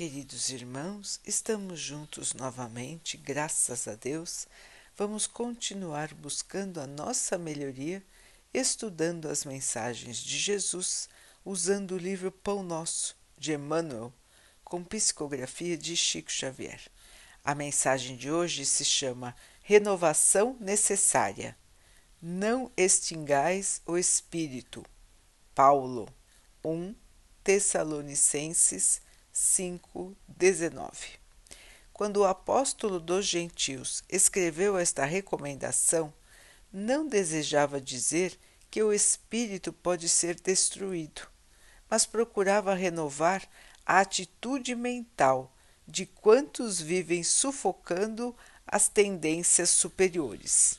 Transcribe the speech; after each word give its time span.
Queridos 0.00 0.48
irmãos, 0.48 1.20
estamos 1.26 1.78
juntos 1.78 2.32
novamente, 2.32 3.18
graças 3.18 3.86
a 3.86 3.94
Deus. 3.94 4.46
Vamos 4.96 5.26
continuar 5.26 6.14
buscando 6.14 6.80
a 6.80 6.86
nossa 6.86 7.36
melhoria, 7.36 8.02
estudando 8.54 9.28
as 9.28 9.44
mensagens 9.44 10.16
de 10.16 10.38
Jesus, 10.38 11.06
usando 11.44 11.90
o 11.92 11.98
livro 11.98 12.32
Pão 12.32 12.62
Nosso, 12.62 13.14
de 13.36 13.52
Emmanuel, 13.52 14.10
com 14.64 14.82
psicografia 14.82 15.76
de 15.76 15.94
Chico 15.94 16.32
Xavier. 16.32 16.80
A 17.44 17.54
mensagem 17.54 18.16
de 18.16 18.30
hoje 18.30 18.64
se 18.64 18.86
chama 18.86 19.36
Renovação 19.62 20.56
Necessária. 20.58 21.54
Não 22.22 22.72
extingais 22.74 23.82
o 23.84 23.98
espírito. 23.98 24.82
Paulo 25.54 26.08
1 26.64 26.94
Tessalonicenses 27.44 29.02
5:19. 29.32 31.18
Quando 31.92 32.18
o 32.18 32.24
apóstolo 32.24 32.98
dos 32.98 33.26
gentios 33.26 34.02
escreveu 34.08 34.78
esta 34.78 35.04
recomendação, 35.04 36.12
não 36.72 37.06
desejava 37.06 37.80
dizer 37.80 38.38
que 38.70 38.82
o 38.82 38.92
espírito 38.92 39.72
pode 39.72 40.08
ser 40.08 40.40
destruído, 40.40 41.22
mas 41.88 42.06
procurava 42.06 42.74
renovar 42.74 43.46
a 43.84 44.00
atitude 44.00 44.74
mental 44.74 45.52
de 45.86 46.06
quantos 46.06 46.80
vivem 46.80 47.22
sufocando 47.22 48.34
as 48.66 48.88
tendências 48.88 49.70
superiores. 49.70 50.78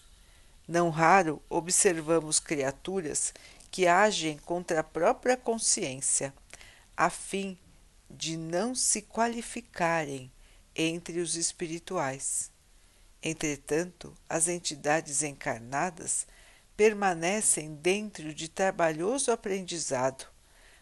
Não 0.68 0.90
raro 0.90 1.42
observamos 1.50 2.40
criaturas 2.40 3.34
que 3.70 3.88
agem 3.88 4.38
contra 4.38 4.80
a 4.80 4.84
própria 4.84 5.36
consciência, 5.36 6.34
a 6.96 7.10
fim 7.10 7.58
de 8.18 8.38
não 8.38 8.76
se 8.76 9.02
qualificarem 9.02 10.32
entre 10.76 11.20
os 11.20 11.36
espirituais. 11.36 12.52
Entretanto, 13.22 14.16
as 14.28 14.48
entidades 14.48 15.22
encarnadas 15.22 16.26
permanecem 16.76 17.76
dentro 17.76 18.34
de 18.34 18.48
trabalhoso 18.48 19.32
aprendizado 19.32 20.26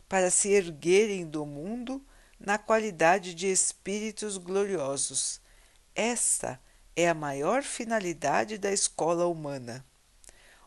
para 0.07 0.31
se 0.31 0.49
erguerem 0.49 1.27
do 1.27 1.45
mundo 1.45 2.03
na 2.39 2.57
qualidade 2.57 3.33
de 3.33 3.47
espíritos 3.47 4.37
gloriosos. 4.37 5.41
Esta 5.93 6.59
é 6.95 7.09
a 7.09 7.13
maior 7.13 7.63
finalidade 7.63 8.57
da 8.57 8.71
escola 8.71 9.25
humana. 9.27 9.85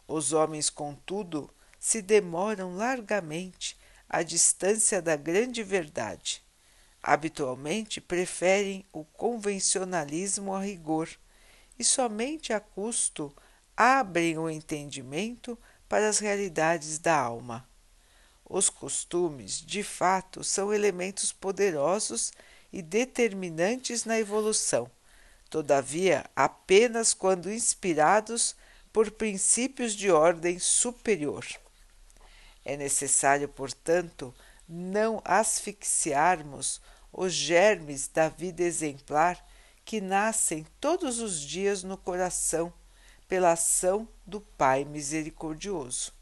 Os 0.06 0.32
homens, 0.32 0.68
contudo, 0.68 1.50
se 1.78 2.02
demoram 2.02 2.76
largamente 2.76 3.78
à 4.08 4.22
distância 4.22 5.00
da 5.00 5.16
grande 5.16 5.62
verdade. 5.62 6.44
Habitualmente 7.02 8.00
preferem 8.00 8.86
o 8.92 9.04
convencionalismo 9.04 10.54
a 10.54 10.62
rigor 10.62 11.08
e 11.76 11.82
somente 11.82 12.52
a 12.52 12.60
custo 12.60 13.34
abrem 13.76 14.38
o 14.38 14.48
entendimento 14.48 15.58
para 15.88 16.08
as 16.08 16.20
realidades 16.20 16.98
da 16.98 17.18
alma. 17.18 17.68
Os 18.48 18.70
costumes, 18.70 19.60
de 19.60 19.82
fato, 19.82 20.44
são 20.44 20.72
elementos 20.72 21.32
poderosos 21.32 22.32
e 22.72 22.80
determinantes 22.80 24.04
na 24.04 24.18
evolução, 24.18 24.90
todavia, 25.50 26.24
apenas 26.36 27.12
quando 27.12 27.52
inspirados 27.52 28.54
por 28.92 29.10
princípios 29.10 29.94
de 29.94 30.10
ordem 30.10 30.58
superior. 30.58 31.44
É 32.64 32.76
necessário, 32.76 33.48
portanto, 33.48 34.34
não 34.68 35.20
asfixiarmos 35.24 36.80
os 37.12 37.32
germes 37.32 38.08
da 38.08 38.28
vida 38.28 38.62
exemplar 38.62 39.44
que 39.84 40.00
nascem 40.00 40.66
todos 40.80 41.20
os 41.20 41.40
dias 41.40 41.82
no 41.82 41.96
coração 41.96 42.72
pela 43.28 43.52
ação 43.52 44.08
do 44.26 44.40
Pai 44.40 44.84
misericordioso. 44.84 46.12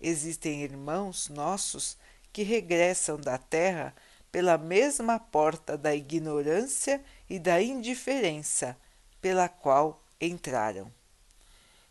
Existem 0.00 0.62
irmãos 0.62 1.28
nossos 1.28 1.96
que 2.32 2.42
regressam 2.42 3.18
da 3.18 3.38
terra 3.38 3.94
pela 4.30 4.58
mesma 4.58 5.18
porta 5.18 5.78
da 5.78 5.94
ignorância 5.94 7.02
e 7.30 7.38
da 7.38 7.62
indiferença 7.62 8.76
pela 9.20 9.48
qual 9.48 10.02
entraram. 10.20 10.92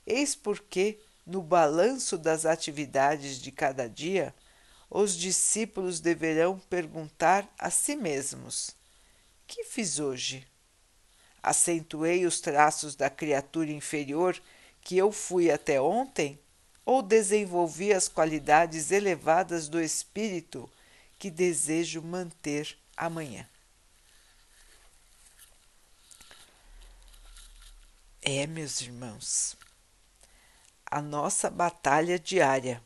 Eis 0.05 0.35
porque 0.35 0.99
no 1.25 1.41
balanço 1.41 2.17
das 2.17 2.45
atividades 2.45 3.39
de 3.39 3.51
cada 3.51 3.87
dia, 3.87 4.35
os 4.95 5.17
discípulos 5.17 5.99
deverão 5.99 6.59
perguntar 6.69 7.51
a 7.57 7.71
si 7.71 7.95
mesmos: 7.95 8.75
Que 9.47 9.63
fiz 9.63 9.99
hoje? 9.99 10.47
Acentuei 11.41 12.27
os 12.27 12.39
traços 12.39 12.95
da 12.95 13.09
criatura 13.09 13.71
inferior 13.71 14.39
que 14.81 14.95
eu 14.95 15.11
fui 15.11 15.49
até 15.49 15.81
ontem? 15.81 16.39
Ou 16.85 17.01
desenvolvi 17.01 17.91
as 17.91 18.07
qualidades 18.07 18.91
elevadas 18.91 19.67
do 19.67 19.81
espírito 19.81 20.69
que 21.17 21.31
desejo 21.31 22.01
manter 22.01 22.77
amanhã? 22.95 23.49
É, 28.21 28.45
meus 28.45 28.79
irmãos, 28.79 29.57
a 30.85 31.01
nossa 31.01 31.49
batalha 31.49 32.19
diária, 32.19 32.81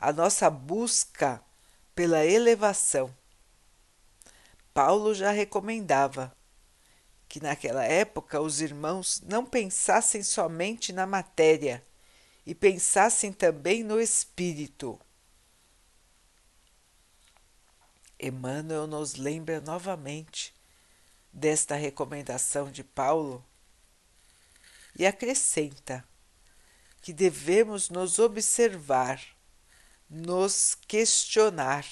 a 0.00 0.12
nossa 0.12 0.48
busca 0.48 1.42
pela 1.94 2.24
elevação. 2.24 3.14
Paulo 4.72 5.14
já 5.14 5.30
recomendava 5.30 6.34
que 7.28 7.40
naquela 7.40 7.84
época 7.84 8.40
os 8.40 8.60
irmãos 8.60 9.20
não 9.22 9.44
pensassem 9.44 10.22
somente 10.22 10.92
na 10.92 11.06
matéria 11.06 11.84
e 12.46 12.54
pensassem 12.54 13.32
também 13.32 13.82
no 13.82 14.00
espírito. 14.00 14.98
Emmanuel 18.18 18.86
nos 18.86 19.16
lembra 19.16 19.60
novamente 19.60 20.54
desta 21.32 21.74
recomendação 21.74 22.70
de 22.70 22.82
Paulo 22.82 23.44
e 24.98 25.06
acrescenta 25.06 26.04
que 27.00 27.12
devemos 27.12 27.88
nos 27.90 28.18
observar, 28.18 29.22
nos 30.08 30.74
questionar 30.86 31.86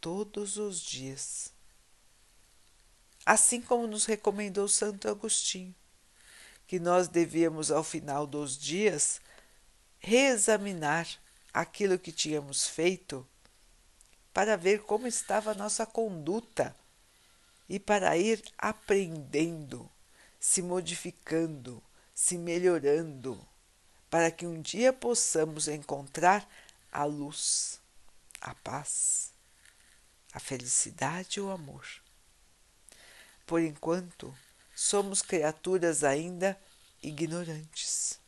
todos 0.00 0.56
os 0.56 0.80
dias. 0.80 1.52
Assim 3.26 3.60
como 3.60 3.86
nos 3.86 4.06
recomendou 4.06 4.68
Santo 4.68 5.08
Agostinho, 5.08 5.74
que 6.66 6.78
nós 6.78 7.08
devíamos, 7.08 7.70
ao 7.70 7.82
final 7.82 8.26
dos 8.26 8.56
dias, 8.56 9.20
reexaminar 9.98 11.08
aquilo 11.52 11.98
que 11.98 12.12
tínhamos 12.12 12.66
feito 12.66 13.26
para 14.32 14.56
ver 14.56 14.82
como 14.82 15.06
estava 15.06 15.50
a 15.50 15.54
nossa 15.54 15.84
conduta 15.84 16.76
e 17.68 17.78
para 17.78 18.16
ir 18.16 18.42
aprendendo, 18.56 19.90
se 20.38 20.62
modificando, 20.62 21.82
se 22.14 22.38
melhorando 22.38 23.46
para 24.10 24.30
que 24.30 24.46
um 24.46 24.60
dia 24.60 24.92
possamos 24.92 25.68
encontrar 25.68 26.48
a 26.92 27.04
luz, 27.04 27.80
a 28.40 28.54
paz, 28.54 29.32
a 30.32 30.40
felicidade 30.40 31.38
e 31.38 31.40
o 31.40 31.50
amor. 31.50 31.86
Por 33.46 33.62
enquanto, 33.62 34.36
somos 34.74 35.22
criaturas 35.22 36.04
ainda 36.04 36.58
ignorantes. 37.02 38.20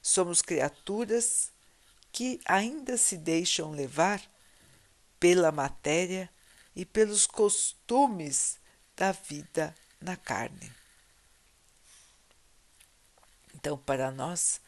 Somos 0.00 0.42
criaturas 0.42 1.50
que 2.10 2.40
ainda 2.44 2.96
se 2.96 3.16
deixam 3.16 3.70
levar 3.70 4.22
pela 5.20 5.52
matéria 5.52 6.28
e 6.74 6.84
pelos 6.84 7.26
costumes 7.26 8.58
da 8.96 9.12
vida 9.12 9.74
na 10.00 10.16
carne. 10.16 10.72
Então, 13.54 13.78
para 13.78 14.10
nós, 14.10 14.60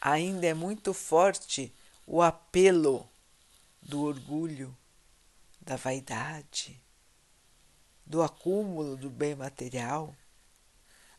ainda 0.00 0.46
é 0.46 0.54
muito 0.54 0.92
forte 0.92 1.72
o 2.12 2.22
apelo 2.22 3.08
do 3.80 4.02
orgulho, 4.02 4.76
da 5.60 5.76
vaidade, 5.76 6.82
do 8.04 8.20
acúmulo 8.20 8.96
do 8.96 9.08
bem 9.08 9.36
material. 9.36 10.16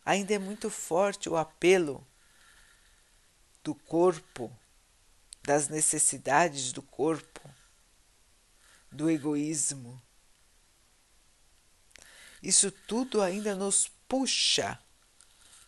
Ainda 0.04 0.34
é 0.34 0.38
muito 0.38 0.70
forte 0.70 1.30
o 1.30 1.38
apelo 1.38 2.06
do 3.64 3.74
corpo, 3.74 4.52
das 5.42 5.70
necessidades 5.70 6.74
do 6.74 6.82
corpo, 6.82 7.50
do 8.92 9.10
egoísmo. 9.10 10.02
Isso 12.44 12.70
tudo 12.70 13.22
ainda 13.22 13.56
nos 13.56 13.88
puxa 14.10 14.78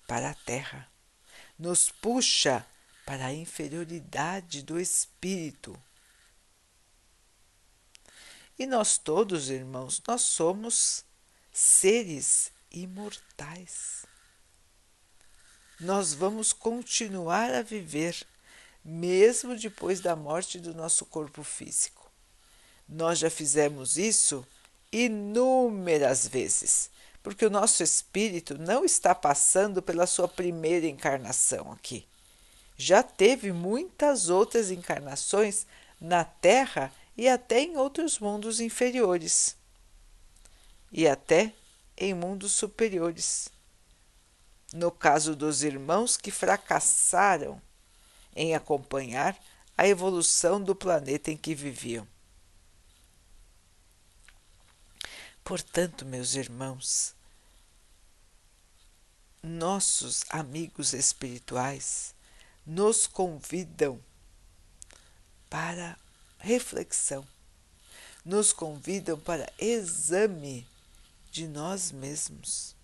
para 0.06 0.32
a 0.32 0.36
terra, 0.36 0.92
nos 1.58 1.90
puxa 1.90 2.68
para 3.06 3.28
a 3.28 3.34
inferioridade 3.34 4.62
do 4.62 4.80
espírito. 4.80 5.80
E 8.58 8.66
nós 8.66 8.98
todos, 8.98 9.50
irmãos, 9.50 10.02
nós 10.08 10.22
somos 10.22 11.04
seres 11.52 12.52
imortais. 12.72 14.06
Nós 15.80 16.14
vamos 16.14 16.54
continuar 16.54 17.54
a 17.54 17.62
viver, 17.62 18.26
mesmo 18.86 19.56
depois 19.58 20.00
da 20.00 20.16
morte 20.16 20.60
do 20.60 20.74
nosso 20.74 21.06
corpo 21.06 21.44
físico. 21.44 22.12
Nós 22.88 23.20
já 23.20 23.30
fizemos 23.30 23.98
isso 23.98 24.46
inúmeras 24.92 26.28
vezes, 26.28 26.90
porque 27.24 27.46
o 27.46 27.50
nosso 27.50 27.82
espírito 27.82 28.58
não 28.58 28.86
está 28.86 29.16
passando 29.16 29.82
pela 29.82 30.06
sua 30.06 30.28
primeira 30.28 30.86
encarnação 30.86 31.72
aqui. 31.72 32.06
Já 32.78 33.04
teve 33.04 33.52
muitas 33.52 34.30
outras 34.30 34.72
encarnações 34.72 35.66
na 36.00 36.24
Terra 36.24 36.92
e 37.16 37.30
até 37.30 37.62
em 37.62 37.78
outros 37.78 38.20
mundos 38.20 38.60
inferiores, 38.60 39.56
e 40.92 41.08
até 41.08 41.54
em 41.98 42.14
mundos 42.14 42.52
superiores. 42.52 43.50
No 44.74 44.92
caso 44.92 45.36
dos 45.36 45.64
irmãos 45.64 46.18
que 46.18 46.32
fracassaram 46.32 47.62
em 48.36 48.56
acompanhar 48.56 49.38
a 49.78 49.88
evolução 49.88 50.62
do 50.62 50.76
planeta 50.76 51.32
em 51.32 51.38
que 51.38 51.54
viviam. 51.54 52.08
Portanto, 55.44 56.06
meus 56.06 56.36
irmãos, 56.36 57.14
nossos 59.42 60.24
amigos 60.30 60.94
espirituais 60.94 62.13
nos 62.66 63.08
convidam 63.08 64.02
para 65.50 65.98
reflexão, 66.40 67.28
nos 68.24 68.54
convidam 68.54 69.20
para 69.20 69.52
exame 69.58 70.68
de 71.32 71.48
nós 71.48 71.92
mesmos. 71.92 72.76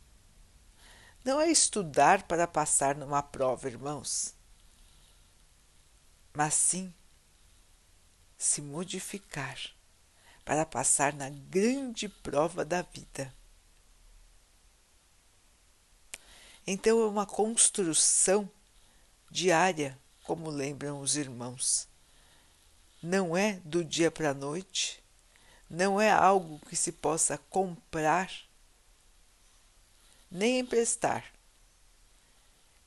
Não 1.23 1.39
é 1.39 1.49
estudar 1.49 2.23
para 2.23 2.47
passar 2.47 2.95
numa 2.95 3.21
prova, 3.21 3.67
irmãos, 3.67 4.33
mas 6.33 6.53
sim 6.53 6.93
se 8.37 8.61
modificar 8.61 9.59
para 10.45 10.65
passar 10.65 11.13
na 11.13 11.29
grande 11.29 12.07
prova 12.07 12.63
da 12.63 12.81
vida. 12.81 13.33
Então 16.65 17.01
é 17.01 17.05
uma 17.05 17.25
construção 17.25 18.49
diária, 19.29 19.97
como 20.23 20.49
lembram 20.49 20.99
os 20.99 21.15
irmãos. 21.15 21.87
Não 23.01 23.35
é 23.35 23.53
do 23.63 23.83
dia 23.83 24.11
para 24.11 24.31
a 24.31 24.33
noite, 24.33 25.01
não 25.69 26.01
é 26.01 26.11
algo 26.11 26.59
que 26.67 26.75
se 26.75 26.91
possa 26.91 27.37
comprar 27.37 28.31
nem 30.29 30.59
emprestar. 30.59 31.25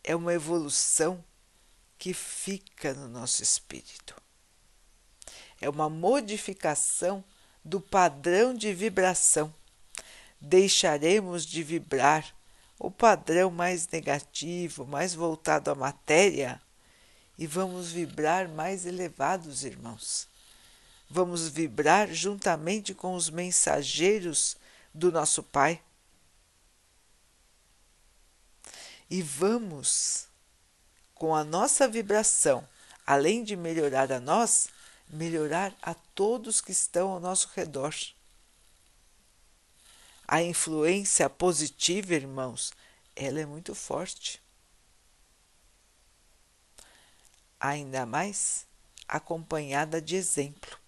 É 0.04 0.14
uma 0.14 0.32
evolução 0.32 1.24
que 1.98 2.12
fica 2.12 2.92
no 2.92 3.08
nosso 3.08 3.42
espírito. 3.42 4.20
É 5.60 5.68
uma 5.68 5.88
modificação 5.88 7.24
do 7.64 7.80
padrão 7.80 8.52
de 8.52 8.74
vibração. 8.74 9.54
Deixaremos 10.40 11.46
de 11.46 11.62
vibrar 11.62 12.34
o 12.82 12.90
padrão 12.90 13.48
mais 13.48 13.86
negativo, 13.86 14.84
mais 14.84 15.14
voltado 15.14 15.70
à 15.70 15.74
matéria, 15.74 16.60
e 17.38 17.46
vamos 17.46 17.92
vibrar 17.92 18.48
mais 18.48 18.84
elevados, 18.84 19.62
irmãos. 19.62 20.26
Vamos 21.08 21.46
vibrar 21.46 22.12
juntamente 22.12 22.92
com 22.92 23.14
os 23.14 23.30
mensageiros 23.30 24.56
do 24.92 25.12
nosso 25.12 25.44
Pai. 25.44 25.80
E 29.08 29.22
vamos, 29.22 30.26
com 31.14 31.36
a 31.36 31.44
nossa 31.44 31.86
vibração, 31.86 32.66
além 33.06 33.44
de 33.44 33.54
melhorar 33.54 34.10
a 34.10 34.18
nós, 34.18 34.66
melhorar 35.08 35.72
a 35.80 35.94
todos 35.94 36.60
que 36.60 36.72
estão 36.72 37.10
ao 37.10 37.20
nosso 37.20 37.48
redor. 37.54 37.94
A 40.26 40.42
influência 40.42 41.28
positiva, 41.28 42.14
irmãos, 42.14 42.72
ela 43.14 43.40
é 43.40 43.46
muito 43.46 43.74
forte. 43.74 44.42
Ainda 47.60 48.06
mais 48.06 48.66
acompanhada 49.06 50.00
de 50.00 50.16
exemplo. 50.16 50.78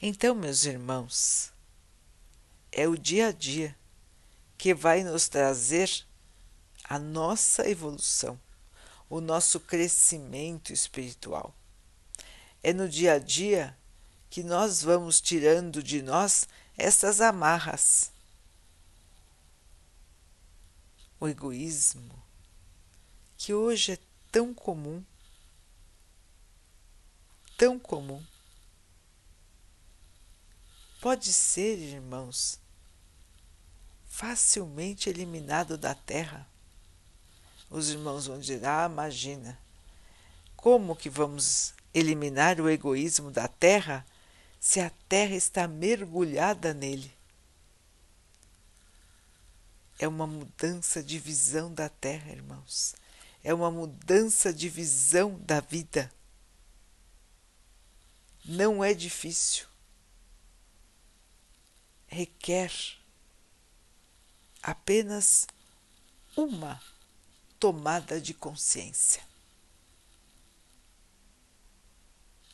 Então, 0.00 0.34
meus 0.34 0.64
irmãos, 0.64 1.52
é 2.72 2.88
o 2.88 2.96
dia 2.96 3.28
a 3.28 3.32
dia 3.32 3.76
que 4.56 4.72
vai 4.72 5.04
nos 5.04 5.28
trazer 5.28 5.90
a 6.84 6.98
nossa 6.98 7.68
evolução 7.68 8.40
o 9.10 9.20
nosso 9.20 9.58
crescimento 9.58 10.72
espiritual. 10.72 11.52
É 12.62 12.72
no 12.72 12.88
dia 12.88 13.14
a 13.14 13.18
dia 13.18 13.76
que 14.30 14.42
nós 14.42 14.82
vamos 14.82 15.20
tirando 15.20 15.82
de 15.82 16.00
nós 16.00 16.48
essas 16.78 17.20
amarras. 17.20 18.10
O 21.18 21.28
egoísmo, 21.28 22.22
que 23.36 23.52
hoje 23.52 23.92
é 23.92 23.98
tão 24.32 24.54
comum, 24.54 25.04
tão 27.58 27.78
comum, 27.78 28.24
pode 31.00 31.30
ser, 31.32 31.76
irmãos, 31.76 32.58
facilmente 34.08 35.10
eliminado 35.10 35.76
da 35.76 35.94
terra 35.94 36.48
os 37.70 37.88
irmãos 37.88 38.26
vão 38.26 38.38
dizer: 38.38 38.64
Ah, 38.66 38.88
imagina, 38.90 39.56
como 40.56 40.96
que 40.96 41.08
vamos 41.08 41.72
eliminar 41.94 42.60
o 42.60 42.68
egoísmo 42.68 43.30
da 43.30 43.46
terra 43.46 44.04
se 44.60 44.78
a 44.78 44.90
terra 45.08 45.34
está 45.34 45.66
mergulhada 45.66 46.74
nele? 46.74 47.10
É 49.98 50.06
uma 50.06 50.26
mudança 50.26 51.02
de 51.02 51.18
visão 51.18 51.72
da 51.72 51.88
terra, 51.88 52.30
irmãos. 52.30 52.94
É 53.42 53.54
uma 53.54 53.70
mudança 53.70 54.52
de 54.52 54.68
visão 54.68 55.38
da 55.40 55.60
vida. 55.60 56.12
Não 58.44 58.84
é 58.84 58.92
difícil. 58.92 59.66
Requer 62.06 62.72
apenas 64.62 65.46
uma 66.36 66.82
tomada 67.58 68.20
de 68.20 68.34
consciência. 68.34 69.22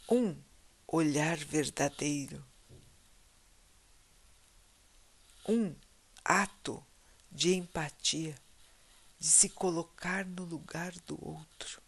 Um 0.08 0.36
olhar 0.86 1.36
verdadeiro. 1.36 2.44
Um 5.48 5.74
ato 6.24 6.84
de 7.30 7.54
empatia, 7.54 8.34
de 9.18 9.26
se 9.26 9.48
colocar 9.48 10.24
no 10.24 10.44
lugar 10.44 10.92
do 11.06 11.18
outro. 11.24 11.82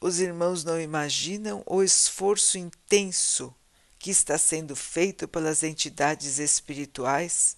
Os 0.00 0.20
irmãos 0.20 0.64
não 0.64 0.78
imaginam 0.78 1.62
o 1.66 1.82
esforço 1.82 2.58
intenso 2.58 3.54
que 3.98 4.10
está 4.10 4.36
sendo 4.36 4.76
feito 4.76 5.26
pelas 5.26 5.62
entidades 5.62 6.38
espirituais 6.38 7.56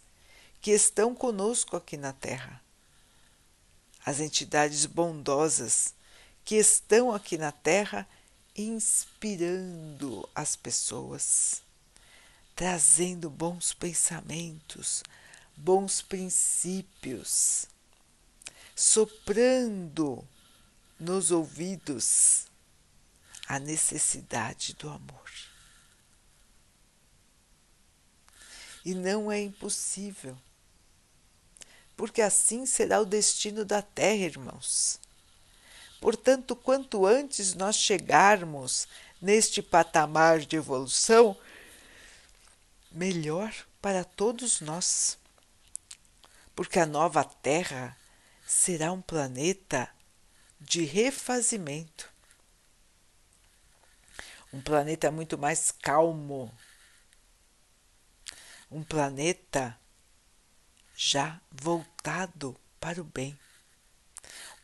que 0.61 0.71
estão 0.71 1.13
conosco 1.13 1.77
aqui 1.77 1.97
na 1.97 2.13
Terra. 2.13 2.63
As 4.05 4.21
entidades 4.21 4.87
bondosas 4.87 5.93
que 6.47 6.55
estão 6.55 7.13
aqui 7.13 7.37
na 7.37 7.51
Terra 7.51 8.09
inspirando 8.57 10.27
as 10.33 10.55
pessoas, 10.55 11.61
trazendo 12.55 13.29
bons 13.29 13.75
pensamentos, 13.75 15.03
bons 15.57 16.01
princípios, 16.01 17.67
soprando 18.77 20.27
nos 20.99 21.33
ouvidos 21.33 22.47
a 23.49 23.59
necessidade 23.59 24.73
do 24.75 24.89
amor. 24.89 25.31
E 28.85 28.95
não 28.95 29.33
é 29.33 29.43
impossível 29.43 30.39
porque 31.97 32.21
assim 32.21 32.67
será 32.67 33.01
o 33.01 33.07
destino 33.07 33.65
da 33.65 33.81
terra, 33.81 34.27
irmãos. 34.27 35.01
Portanto, 36.01 36.55
quanto 36.55 37.07
antes 37.07 37.55
nós 37.55 37.77
chegarmos 37.77 38.87
neste 39.21 39.63
patamar 39.63 40.41
de 40.41 40.57
evolução, 40.57 41.37
melhor 42.91 43.53
para 43.81 44.05
todos 44.05 44.61
nós. 44.61 45.19
Porque 46.55 46.79
a 46.79 46.87
nova 46.87 47.25
Terra 47.25 47.97
será 48.47 48.93
um 48.93 49.01
planeta 49.01 49.91
de 50.61 50.85
refazimento. 50.85 52.11
Um 54.53 54.61
planeta 54.61 55.11
muito 55.11 55.37
mais 55.37 55.71
calmo. 55.71 56.53
Um 58.71 58.83
planeta 58.83 59.79
já 60.97 61.41
voltado 61.51 62.57
para 62.81 63.01
o 63.01 63.05
bem. 63.05 63.39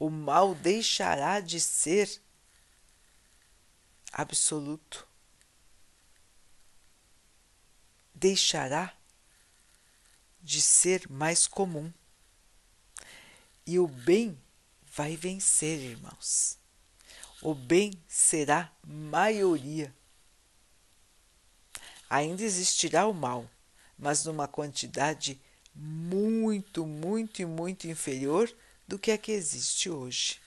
O 0.02 0.10
mal 0.10 0.52
deixará 0.52 1.38
de 1.38 1.60
ser 1.60 2.20
absoluto. 4.12 5.06
Deixará 8.12 8.92
de 10.40 10.60
ser 10.60 11.08
mais 11.08 11.46
comum. 11.46 11.92
E 13.64 13.78
o 13.78 13.86
bem 13.86 14.36
vai 14.92 15.14
vencer, 15.14 15.78
irmãos. 15.78 16.58
O 17.40 17.54
bem 17.54 17.92
será 18.08 18.72
maioria. 18.84 19.94
Ainda 22.10 22.42
existirá 22.42 23.06
o 23.06 23.14
mal, 23.14 23.48
mas 23.96 24.24
numa 24.24 24.48
quantidade 24.48 25.40
muito, 25.72 26.84
muito 26.84 27.40
e 27.40 27.46
muito 27.46 27.86
inferior 27.86 28.52
do 28.86 28.98
que 28.98 29.10
a 29.10 29.18
que 29.18 29.32
existe 29.32 29.88
hoje. 29.88 30.40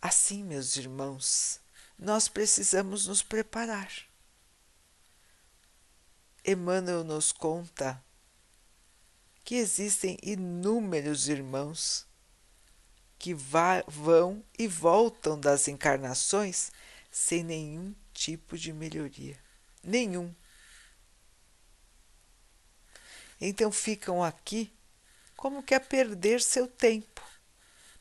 Assim, 0.00 0.44
meus 0.44 0.76
irmãos, 0.76 1.60
nós 1.98 2.28
precisamos 2.28 3.06
nos 3.06 3.22
preparar. 3.22 3.90
Emmanuel 6.44 7.04
nos 7.04 7.32
conta 7.32 8.02
que 9.44 9.56
existem 9.56 10.16
inúmeros 10.22 11.28
irmãos 11.28 12.06
que 13.18 13.34
vão 13.34 14.44
e 14.58 14.68
voltam 14.68 15.38
das 15.38 15.66
encarnações 15.66 16.70
sem 17.10 17.42
nenhum 17.42 17.94
tipo 18.12 18.56
de 18.56 18.72
melhoria. 18.72 19.36
Nenhum. 19.82 20.34
Então 23.40 23.70
ficam 23.70 24.22
aqui 24.22 24.72
como 25.36 25.62
que 25.62 25.74
a 25.74 25.80
perder 25.80 26.40
seu 26.40 26.66
tempo, 26.66 27.22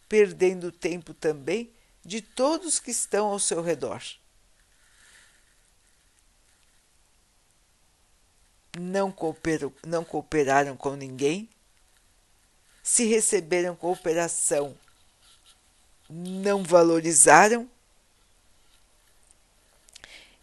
perdendo 0.09 0.67
o 0.67 0.71
tempo 0.71 1.13
também 1.13 1.71
de 2.03 2.21
todos 2.21 2.79
que 2.79 2.91
estão 2.91 3.27
ao 3.27 3.39
seu 3.39 3.61
redor. 3.61 4.01
não, 8.77 9.11
cooperam, 9.11 9.73
não 9.85 10.03
cooperaram 10.03 10.77
com 10.77 10.95
ninguém, 10.95 11.49
se 12.83 13.05
receberam 13.05 13.75
cooperação, 13.75 14.77
não 16.09 16.63
valorizaram 16.63 17.69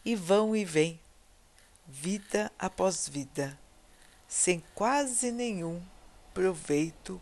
e 0.04 0.14
vão 0.14 0.54
e 0.54 0.64
vêm, 0.64 1.00
vida 1.86 2.52
após 2.58 3.08
vida, 3.08 3.58
sem 4.34 4.64
quase 4.74 5.30
nenhum 5.30 5.80
proveito 6.32 7.20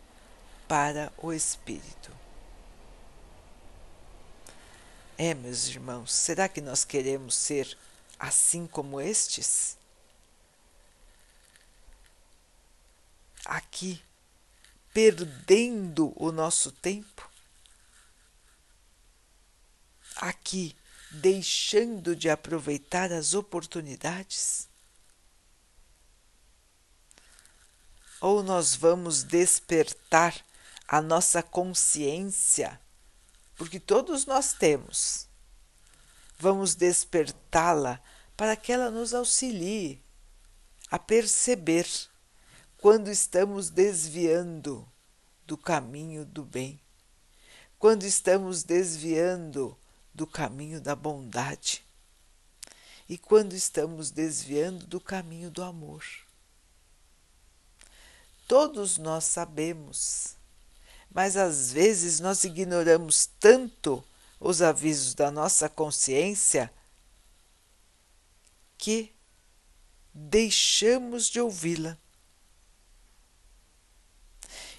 para 0.67 1.13
o 1.17 1.31
espírito. 1.31 2.11
É, 5.17 5.35
meus 5.35 5.67
irmãos, 5.67 6.11
será 6.11 6.49
que 6.49 6.59
nós 6.59 6.83
queremos 6.83 7.35
ser 7.35 7.77
assim 8.17 8.65
como 8.65 8.99
estes? 8.99 9.77
aqui, 13.45 14.01
perdendo 14.93 16.13
o 16.15 16.31
nosso 16.31 16.71
tempo? 16.71 17.29
Aqui, 20.15 20.75
deixando 21.11 22.15
de 22.15 22.29
aproveitar 22.29 23.11
as 23.11 23.33
oportunidades? 23.33 24.67
Ou 28.23 28.41
nós 28.41 28.73
vamos 28.73 29.21
despertar 29.21 30.33
a 30.87 31.01
nossa 31.01 31.43
consciência, 31.43 32.79
porque 33.53 33.81
todos 33.81 34.25
nós 34.25 34.53
temos. 34.53 35.27
Vamos 36.39 36.73
despertá-la 36.73 38.01
para 38.37 38.55
que 38.55 38.71
ela 38.71 38.89
nos 38.89 39.13
auxilie 39.13 40.01
a 40.89 40.97
perceber 40.97 41.85
quando 42.77 43.11
estamos 43.11 43.69
desviando 43.69 44.89
do 45.45 45.57
caminho 45.57 46.23
do 46.25 46.45
bem, 46.45 46.79
quando 47.77 48.03
estamos 48.03 48.63
desviando 48.63 49.77
do 50.13 50.25
caminho 50.25 50.79
da 50.79 50.95
bondade 50.95 51.83
e 53.09 53.17
quando 53.17 53.51
estamos 53.51 54.11
desviando 54.11 54.87
do 54.87 55.01
caminho 55.01 55.51
do 55.51 55.61
amor. 55.61 56.05
Todos 58.47 58.97
nós 58.97 59.23
sabemos, 59.23 60.35
mas 61.09 61.37
às 61.37 61.71
vezes 61.71 62.19
nós 62.19 62.43
ignoramos 62.43 63.29
tanto 63.39 64.03
os 64.39 64.61
avisos 64.61 65.13
da 65.13 65.31
nossa 65.31 65.69
consciência 65.69 66.71
que 68.77 69.13
deixamos 70.13 71.29
de 71.29 71.39
ouvi-la. 71.39 71.97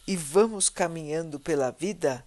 E 0.06 0.16
vamos 0.16 0.68
caminhando 0.68 1.40
pela 1.40 1.70
vida 1.70 2.26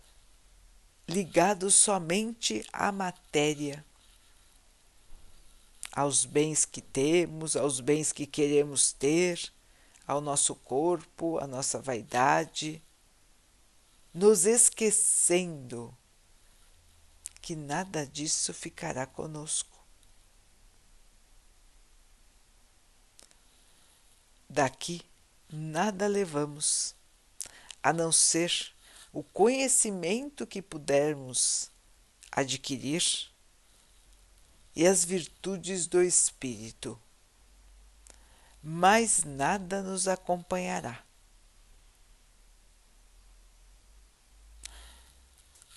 ligados 1.07 1.75
somente 1.75 2.65
à 2.73 2.91
matéria, 2.91 3.85
aos 5.91 6.25
bens 6.25 6.65
que 6.65 6.81
temos, 6.81 7.55
aos 7.55 7.79
bens 7.79 8.11
que 8.11 8.25
queremos 8.25 8.91
ter, 8.91 9.53
ao 10.07 10.21
nosso 10.21 10.55
corpo, 10.55 11.37
à 11.37 11.45
nossa 11.45 11.81
vaidade, 11.81 12.81
nos 14.13 14.45
esquecendo 14.45 15.95
que 17.41 17.55
nada 17.55 18.07
disso 18.07 18.53
ficará 18.53 19.05
conosco. 19.05 19.77
Daqui 24.49 25.01
nada 25.51 26.07
levamos 26.07 26.95
a 27.83 27.91
não 27.91 28.11
ser 28.11 28.73
o 29.11 29.21
conhecimento 29.21 30.47
que 30.47 30.61
pudermos 30.61 31.69
adquirir 32.31 33.03
e 34.75 34.85
as 34.85 35.03
virtudes 35.03 35.87
do 35.87 36.01
Espírito. 36.01 36.99
Mais 38.69 39.23
nada 39.23 39.81
nos 39.81 40.09
acompanhará. 40.09 41.01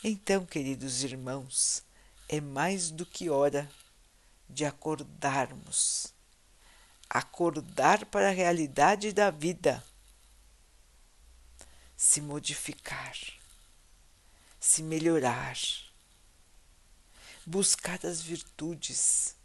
Então, 0.03 0.45
queridos 0.45 1.05
irmãos, 1.05 1.85
é 2.29 2.41
mais 2.41 2.91
do 2.91 3.07
que 3.07 3.31
hora 3.31 3.71
de 4.49 4.65
acordarmos. 4.65 6.13
Acordar 7.09 8.07
para 8.07 8.31
a 8.31 8.33
realidade 8.33 9.13
da 9.13 9.31
vida 9.31 9.85
se 11.97 12.21
modificar, 12.21 13.17
se 14.59 14.83
melhorar, 14.83 15.57
buscar 17.47 18.05
as 18.05 18.21
virtudes. 18.21 19.37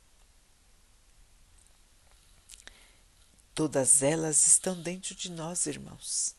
Todas 3.56 4.04
elas 4.04 4.46
estão 4.46 4.80
dentro 4.80 5.16
de 5.16 5.32
nós, 5.32 5.66
irmãos. 5.66 6.36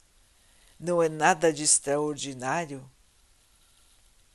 Não 0.79 1.03
é 1.03 1.09
nada 1.09 1.53
de 1.53 1.65
extraordinário, 1.65 2.89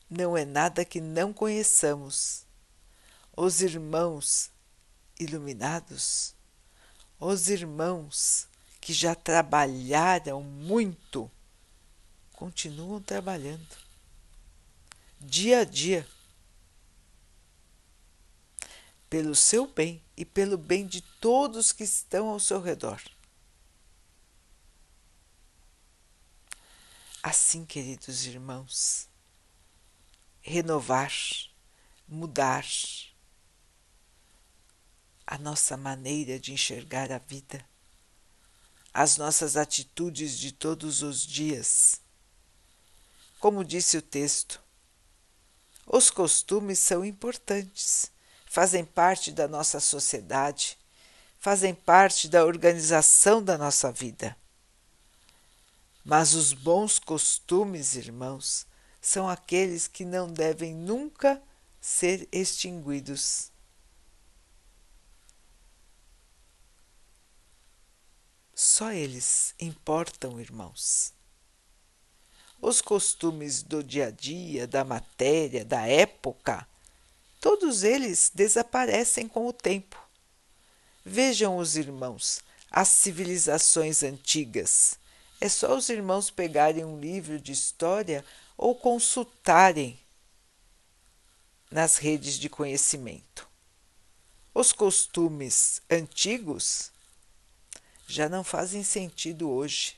não 0.09 0.35
é 0.35 0.43
nada 0.43 0.83
que 0.83 0.99
não 0.99 1.31
conheçamos. 1.31 2.43
Os 3.37 3.61
irmãos 3.61 4.51
iluminados, 5.19 6.35
os 7.19 7.47
irmãos 7.49 8.47
que 8.81 8.91
já 8.91 9.15
trabalharam 9.15 10.41
muito 10.41 11.31
continuam 12.33 12.99
trabalhando 12.99 13.91
dia 15.23 15.59
a 15.59 15.63
dia 15.63 16.07
pelo 19.11 19.35
seu 19.35 19.67
bem 19.67 20.03
e 20.17 20.25
pelo 20.25 20.57
bem 20.57 20.87
de 20.87 21.01
todos 21.01 21.71
que 21.71 21.83
estão 21.83 22.29
ao 22.29 22.39
seu 22.39 22.59
redor. 22.59 22.99
Assim, 27.21 27.63
queridos 27.63 28.25
irmãos, 28.25 29.07
renovar, 30.41 31.13
mudar 32.07 32.65
a 35.27 35.37
nossa 35.37 35.77
maneira 35.77 36.39
de 36.39 36.53
enxergar 36.53 37.11
a 37.11 37.19
vida, 37.19 37.63
as 38.91 39.17
nossas 39.17 39.55
atitudes 39.55 40.39
de 40.39 40.51
todos 40.51 41.03
os 41.03 41.23
dias 41.27 42.01
como 43.41 43.65
disse 43.65 43.97
o 43.97 44.03
texto. 44.03 44.61
Os 45.87 46.11
costumes 46.11 46.77
são 46.77 47.03
importantes, 47.03 48.11
fazem 48.51 48.83
parte 48.83 49.31
da 49.31 49.47
nossa 49.47 49.79
sociedade, 49.79 50.77
fazem 51.39 51.73
parte 51.73 52.27
da 52.27 52.43
organização 52.43 53.41
da 53.41 53.57
nossa 53.57 53.93
vida. 53.93 54.35
Mas 56.03 56.33
os 56.33 56.51
bons 56.51 56.99
costumes, 56.99 57.95
irmãos, 57.95 58.67
são 59.01 59.29
aqueles 59.29 59.87
que 59.87 60.03
não 60.03 60.27
devem 60.27 60.75
nunca 60.75 61.41
ser 61.79 62.27
extinguidos. 62.29 63.49
Só 68.53 68.91
eles 68.91 69.55
importam, 69.61 70.41
irmãos. 70.41 71.13
Os 72.59 72.81
costumes 72.81 73.63
do 73.63 73.81
dia 73.81 74.07
a 74.07 74.11
dia, 74.11 74.67
da 74.67 74.83
matéria, 74.83 75.63
da 75.63 75.87
época, 75.87 76.67
todos 77.41 77.83
eles 77.83 78.31
desaparecem 78.33 79.27
com 79.27 79.47
o 79.47 79.51
tempo. 79.51 79.99
Vejam 81.03 81.57
os 81.57 81.75
irmãos, 81.75 82.41
as 82.69 82.87
civilizações 82.87 84.03
antigas. 84.03 84.97
É 85.41 85.49
só 85.49 85.75
os 85.75 85.89
irmãos 85.89 86.29
pegarem 86.29 86.85
um 86.85 86.99
livro 86.99 87.39
de 87.39 87.51
história 87.51 88.23
ou 88.55 88.75
consultarem 88.75 89.99
nas 91.71 91.97
redes 91.97 92.35
de 92.35 92.47
conhecimento. 92.47 93.49
Os 94.53 94.71
costumes 94.71 95.81
antigos 95.89 96.91
já 98.07 98.29
não 98.29 98.43
fazem 98.43 98.83
sentido 98.83 99.49
hoje. 99.49 99.95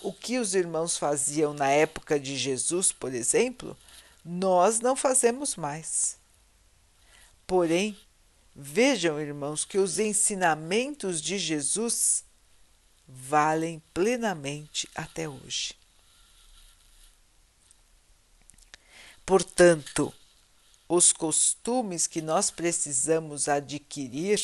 O 0.00 0.12
que 0.12 0.38
os 0.38 0.54
irmãos 0.54 0.96
faziam 0.96 1.52
na 1.54 1.68
época 1.68 2.18
de 2.18 2.36
Jesus, 2.36 2.90
por 2.90 3.14
exemplo, 3.14 3.76
nós 4.24 4.80
não 4.80 4.94
fazemos 4.94 5.56
mais. 5.56 6.18
Porém, 7.46 7.98
vejam, 8.54 9.20
irmãos, 9.20 9.64
que 9.64 9.78
os 9.78 9.98
ensinamentos 9.98 11.20
de 11.20 11.38
Jesus 11.38 12.24
valem 13.06 13.82
plenamente 13.92 14.88
até 14.94 15.28
hoje. 15.28 15.74
Portanto, 19.26 20.12
os 20.88 21.12
costumes 21.12 22.06
que 22.06 22.20
nós 22.20 22.50
precisamos 22.50 23.48
adquirir, 23.48 24.40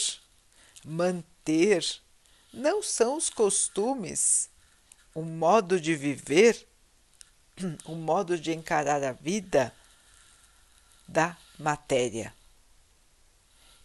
manter, 0.85 1.85
não 2.53 2.83
são 2.83 3.17
os 3.17 3.29
costumes, 3.29 4.49
um 5.15 5.25
modo 5.25 5.81
de 5.81 5.95
viver, 5.95 6.68
um 7.87 7.95
modo 7.95 8.39
de 8.39 8.53
encarar 8.53 9.03
a 9.03 9.13
vida 9.13 9.75
da 11.07 11.37
matéria. 11.59 12.35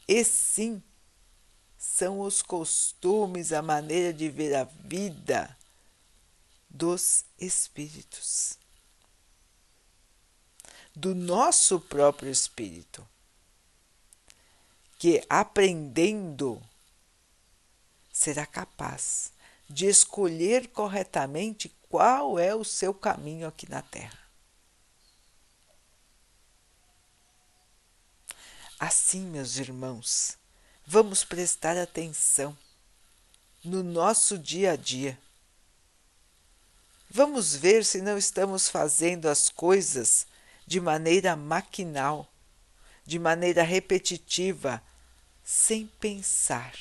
E 0.08 0.24
sim, 0.24 0.82
são 1.77 2.22
os 2.22 2.42
costumes, 2.42 3.51
a 3.51 3.62
maneira 3.62 4.13
de 4.13 4.30
ver 4.30 4.56
a 4.56 4.63
vida 4.63 5.58
dos 6.70 7.25
espíritos 7.39 8.58
do 10.96 11.15
nosso 11.15 11.80
próprio 11.80 12.30
espírito, 12.30 13.08
que 15.00 15.24
aprendendo 15.27 16.62
será 18.12 18.46
capaz 18.46 19.34
de 19.68 19.88
escolher 19.88 20.68
corretamente 20.70 21.70
qual 21.94 22.40
é 22.40 22.56
o 22.56 22.64
seu 22.64 22.92
caminho 22.92 23.48
aqui 23.48 23.70
na 23.70 23.84
Terra. 23.84 24.18
Assim, 28.80 29.22
meus 29.22 29.58
irmãos, 29.58 30.36
vamos 30.88 31.24
prestar 31.24 31.78
atenção 31.78 32.58
no 33.63 33.84
nosso 33.84 34.39
dia 34.39 34.72
a 34.72 34.76
dia. 34.76 35.15
Vamos 37.12 37.56
ver 37.56 37.86
se 37.86 38.02
não 38.02 38.17
estamos 38.17 38.67
fazendo 38.67 39.30
as 39.30 39.48
coisas 39.48 40.26
de 40.65 40.82
maneira 40.82 41.36
maquinal, 41.36 42.28
de 43.06 43.20
maneira 43.20 43.62
repetitiva, 43.62 44.82
sem 45.44 45.86
pensar. 45.86 46.74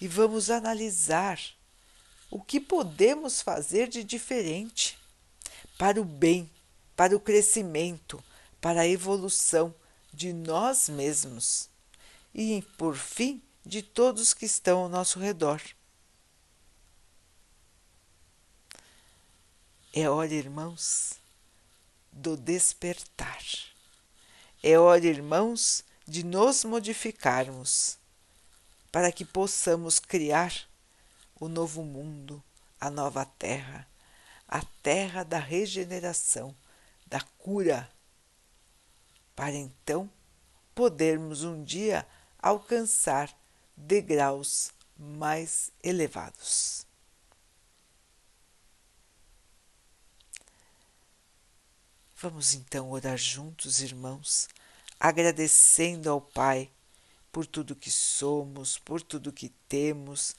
E 0.00 0.06
vamos 0.06 0.50
analisar 0.50 1.40
o 2.32 2.40
que 2.40 2.58
podemos 2.58 3.42
fazer 3.42 3.88
de 3.88 4.02
diferente 4.02 4.98
para 5.76 6.00
o 6.00 6.04
bem, 6.04 6.50
para 6.96 7.14
o 7.14 7.20
crescimento, 7.20 8.24
para 8.58 8.80
a 8.80 8.88
evolução 8.88 9.74
de 10.14 10.32
nós 10.32 10.88
mesmos 10.88 11.68
e, 12.34 12.62
por 12.78 12.96
fim, 12.96 13.42
de 13.66 13.82
todos 13.82 14.32
que 14.32 14.46
estão 14.46 14.78
ao 14.78 14.88
nosso 14.88 15.18
redor. 15.18 15.60
É 19.92 20.08
hora, 20.08 20.32
irmãos, 20.32 21.20
do 22.10 22.34
despertar. 22.34 23.44
É 24.62 24.78
hora, 24.78 25.04
irmãos, 25.04 25.84
de 26.08 26.24
nos 26.24 26.64
modificarmos 26.64 27.98
para 28.90 29.12
que 29.12 29.22
possamos 29.22 29.98
criar 29.98 30.71
o 31.42 31.48
novo 31.48 31.82
mundo, 31.82 32.40
a 32.80 32.88
nova 32.88 33.24
terra, 33.24 33.84
a 34.46 34.62
terra 34.80 35.24
da 35.24 35.40
regeneração, 35.40 36.54
da 37.04 37.20
cura, 37.20 37.90
para 39.34 39.52
então 39.52 40.08
podermos 40.72 41.42
um 41.42 41.64
dia 41.64 42.06
alcançar 42.38 43.36
degraus 43.76 44.70
mais 44.96 45.72
elevados. 45.82 46.86
Vamos 52.18 52.54
então 52.54 52.92
orar 52.92 53.18
juntos, 53.18 53.80
irmãos, 53.80 54.48
agradecendo 55.00 56.08
ao 56.08 56.20
Pai 56.20 56.70
por 57.32 57.44
tudo 57.46 57.74
que 57.74 57.90
somos, 57.90 58.78
por 58.78 59.02
tudo 59.02 59.32
que 59.32 59.48
temos, 59.68 60.36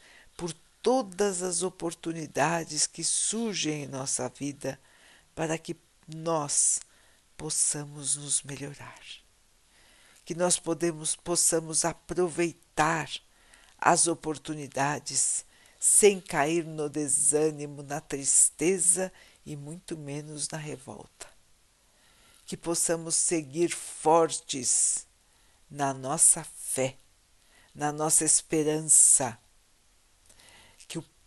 todas 0.84 1.42
as 1.42 1.64
oportunidades 1.64 2.86
que 2.86 3.04
surgem 3.04 3.86
em 3.86 3.88
nossa 3.88 4.30
vida 4.30 4.80
para 5.34 5.58
que 5.58 5.76
nós 6.08 6.80
possamos 7.36 8.16
nos 8.16 8.44
melhorar. 8.44 9.02
Que 10.24 10.36
nós 10.36 10.60
podemos, 10.60 11.16
possamos 11.16 11.84
aproveitar 11.84 13.10
as 13.80 14.06
oportunidades 14.06 15.44
sem 15.80 16.22
cair 16.22 16.64
no 16.64 16.88
desânimo, 16.88 17.82
na 17.82 18.00
tristeza 18.00 19.12
e 19.44 19.56
muito 19.56 19.98
menos 19.98 20.48
na 20.50 20.60
revolta 20.60 21.34
que 22.46 22.58
possamos 22.58 23.16
seguir 23.16 23.70
fortes 23.70 25.08
na 25.70 25.94
nossa 25.94 26.44
fé, 26.44 26.98
na 27.74 27.92
nossa 27.92 28.26
esperança. 28.26 29.38